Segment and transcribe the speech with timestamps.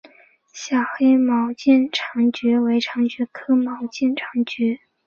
[0.51, 4.87] 小黑毛肩长蝽为长蝽科毛肩长蝽属下的一个种。